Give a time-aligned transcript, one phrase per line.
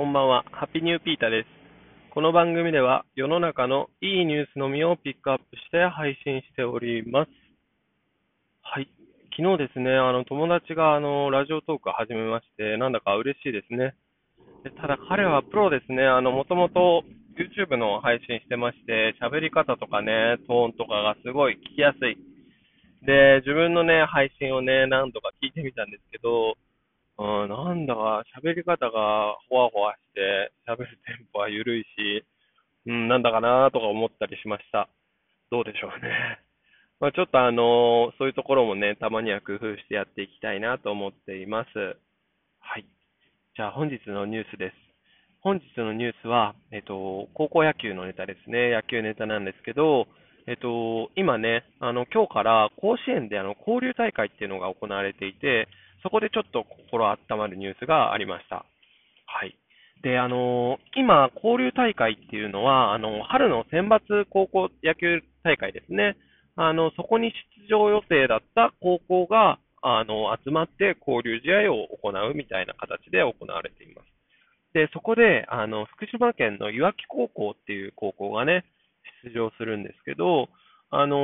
[0.00, 0.46] こんばんは。
[0.50, 1.46] ハッピーニューピーターです。
[2.14, 7.30] この番組では世の中のいいニュースのみをピックアップして配信しております。
[8.62, 8.88] はい。
[9.36, 13.92] 昨日ですね、あの、友達があの、ラジオトークを始めまして、なんだか嬉しいですね。
[14.64, 17.04] でただ彼はプロですね、あの、もともと
[17.36, 22.16] YouTube の配信してまして、喋り方とかね、トーンとかがすごい聞きやすい。
[23.04, 26.56] で、自分のね、配信をね、何度か聞いてみたんですけど、
[27.20, 32.24] うん、なんだか喋り方がほわほわして、喋るテンポは緩いし、
[32.86, 34.88] うん、なんだかなとか思ったりしました。
[35.50, 36.40] どうでしょうね。
[36.98, 41.98] まあ、ちょっとあのそういうところもね、たまには工夫してやっていきたいなと思っています。
[42.58, 42.86] はい。
[43.54, 44.76] じゃあ本日のニュースです。
[45.42, 48.70] 本日のニュースは、えっと、高校野球のネタですね。
[48.70, 50.08] 野球ネタなんですけど、
[50.46, 55.68] えっと、今ね、あの、今日から甲子園であの、交流大会っていうのが行われていて、
[56.02, 58.64] そこでちょっと心温まるニュースがありました。
[59.26, 59.56] はい。
[60.02, 66.16] で、あの今、交流大会っていうのは、あの、春の選抜高校野球大会ですね。
[66.56, 67.32] あの、そこに
[67.68, 74.06] 出場予定だった高校が、あの、集まって交流試合を行うみたいな形で行われています。
[74.72, 78.64] で、そこで、あの、福島県のいわき高校っていう高校がね、
[79.24, 80.48] 出場するんですけど、
[80.90, 81.18] あのー、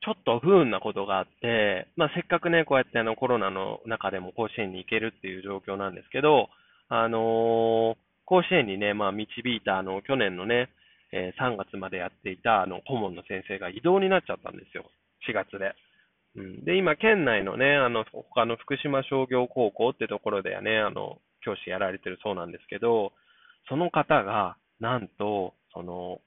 [0.00, 6.48] ちょっと不運なことがあって、まあ、せっかくね、こうやってあのコロナの中でも甲子園に行けるっていう状況なんですけど、
[6.88, 10.68] あのー、甲子園にね、まあ、導いたあの去年のね、
[11.12, 14.84] えー、3月までやっていたあの顧問の先生が異動になっちゃったんですよ、
[15.28, 15.74] 4月で。
[16.36, 23.12] うん、で、今、県内のね、あの他の福島商業高校ってところではね、あの教師やられてるそうなんですけど、
[23.68, 26.20] その方が、なんと、その、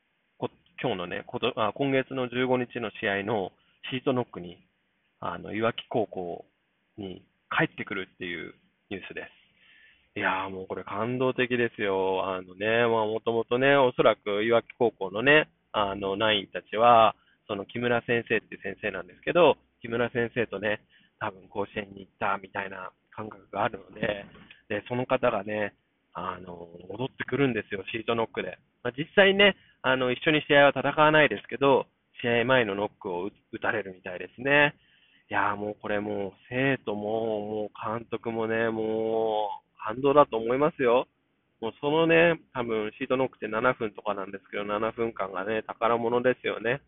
[0.82, 3.52] 今日のね、ことあ今月の15日の試合の
[3.92, 4.58] シートノックに、
[5.20, 6.46] あの、いわき高校
[6.98, 7.22] に
[7.56, 8.56] 帰ってくるっていう
[8.90, 9.30] ニュースで
[10.16, 10.20] す。
[10.20, 12.26] いやーもうこれ感動的ですよ。
[12.26, 17.16] あのね、まあもともとね、おそらくいわき高校のね、あの、ナインたちは、
[17.48, 20.82] その木村先生っていう先生なんですけど、木村先生とね、
[21.20, 24.26] 多分甲子園に行ったみたいな感覚があるので、
[24.68, 25.76] で、その方がね、
[26.14, 28.60] あの、戻ってくるんですよ、シートノックで。
[28.84, 31.88] まあ、実際ね、あの、一緒に試合は戦わないですけど、
[32.22, 34.76] 試合前のノックを打たれるみたいですね。
[35.30, 41.08] いやもうこれもう生徒も、もう監督もね、もう反動だと思いますよ。
[41.62, 46.82] もうそのね、多分シートノックって7分とかなんですけど、7分間がね、宝物ですよね。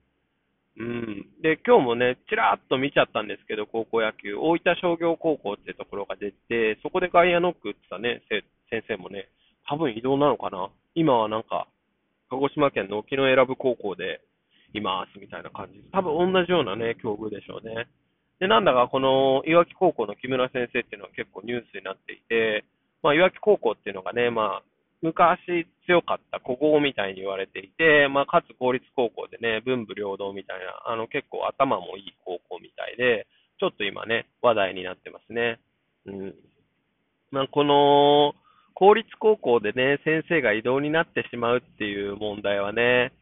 [0.78, 1.26] うん。
[1.42, 8.24] で、今日もね、ちらっと見ちゃったんですけど、高校野球、大分商業高校っていうところが出て、そこで外野ノック打ってたね、
[8.70, 9.30] 先生もね、
[9.68, 10.69] 多分移動なのかな？
[10.96, 11.68] 今はなんか、
[12.29, 14.22] 鹿児島県の沖永良部高校で
[14.74, 15.79] いますみたいな感じ。
[15.91, 17.88] 多分同じようなね、境遇でしょうね。
[18.40, 22.66] で、なんだかこのいわき高校の木村先生っていうのは結構ニュースになっていて、
[23.02, 24.63] まあ、いわき高校っていうのがね、まあ、
[25.02, 33.28] 昔強かった古豪みたいに言われていて、まあ、かつ公立高校でね、文武両道みたいな、あの、結構頭もいい高校みたいで、
[33.59, 35.59] ちょっと今ね、話題になってますね。
[36.06, 36.35] うん。
[37.31, 38.34] まあ、この、
[38.84, 43.14] 公立高校でね、先生が異動になってしまうっていう問題はね、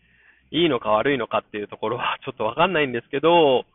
[0.50, 3.66] いいのか悪いのかっていうところは ちょっとわかんないんですけど、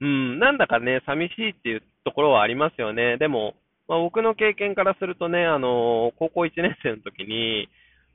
[0.00, 3.18] うん、なんだかね、寂しいっていうところはありますよね。
[3.18, 3.56] でも、
[3.88, 7.68] まあ、僕の経験からするとね、あの、高校1年生の時に、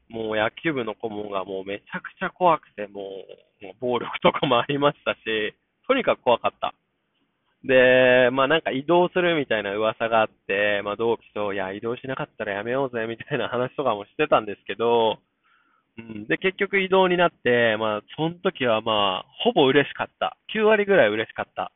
[0.10, 3.26] もう野球部の顧問がもうめちゃくちゃ怖くて、も
[3.62, 5.54] う、もう暴力とかもありましたし、
[5.88, 6.74] とにかく怖かった。
[7.64, 15.20] で、まあなんか移動するみたいな噂があって、まあ同期と、いや、移動しなかったらやめようぜみたいな話とかもしてたんですけど、
[15.98, 20.38] うん、で、結局移動になって、まあ、その時はまあ、ほぼ嬉しかった。
[20.56, 21.72] 9割ぐらい嬉しかった。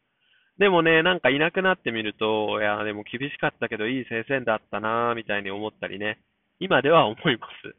[0.57, 6.19] でもね、なんかいなくなってみると、いや、でも厳しかったけどいい先生だったな、みたいに思ったりね、
[6.59, 7.75] 今では思います。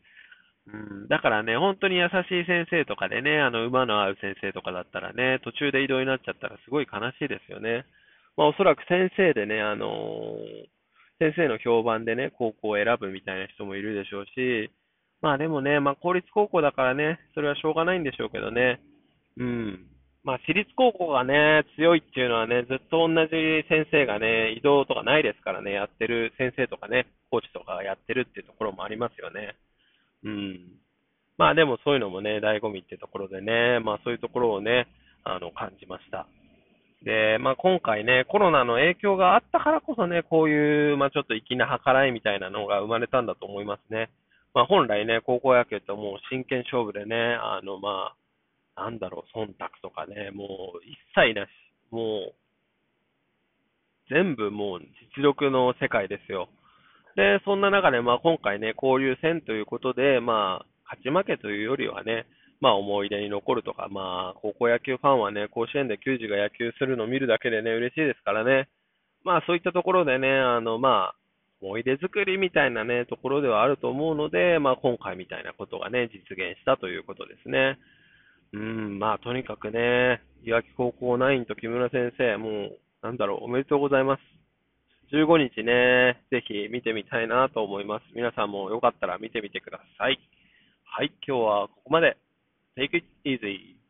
[0.66, 7.84] うん、だからね、本当に優しい先生とかでね、あの、馬の合う先生とかだったらね、途中で移動になっちゃったらすごい悲しいですよね。
[8.36, 10.66] まあ、おそらく先生でね、あのー、
[11.18, 14.70] 先生の評判でね、高校を選ぶみたいな人もいるでしょうし、
[15.20, 18.80] まあでもね、まあ公立高校だからね、それはしょうがないんでしょうけどね。
[19.38, 19.86] うん。
[20.24, 23.30] まあ私立高校がね、強いっていうのはね、ずっと同じ
[23.68, 29.54] 先生がね、移動とかないですからね、やってる先生とかね、コーチとかがやってるっていうところもありますよね。
[30.24, 30.60] うん。
[31.36, 34.86] まあでもそういうのもね、醍醐味ってところでね、まあそういうところをね、
[35.24, 36.26] あの、感じました。
[37.02, 44.10] で、まあ今回ね、コロナの影響があったからこそね、こういう、まあちょっと粋な計らいみたいなのが生まれたんだと思いますね。
[44.54, 48.14] まあ、本来ね、高校野球ってもう真剣勝負でね、あの、ま
[48.76, 51.48] あ、なんだろう、忖度とかね、もう一切なし、
[51.90, 52.34] もう、
[54.08, 54.80] 全部もう
[55.16, 56.48] 実力の世界ですよ。
[57.16, 62.26] で、そんな中で、まあ、今回ね、交流戦ということで、まあ、勝ち負けというよりはね、
[62.60, 68.68] まあ、思い出に残るとか、まあ、高校野球ファンはね、甲子園で球児が野球するのを見るだけでね、嬉しいですからね。
[69.22, 71.14] まあ、そういったところでね、あの、まあ、
[71.60, 77.78] 思い出作りみたいなね、ところではあると思うので、まあ、今回みたいなことがね、実現したということですね。
[78.52, 84.20] うん、まあ、とにかくね、岩木高校9と木村先生、もう、なんだろう、おめでとうございます。
[85.12, 88.04] 15日ね、ぜひ見てみたいなと思います。
[88.14, 90.18] 皆さんもよかったら見てみてください。
[90.84, 92.16] はい、今日はここまで。
[92.76, 93.83] Take it easy.